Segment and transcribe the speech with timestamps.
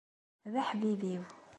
[0.51, 1.23] D aḥbib-iw.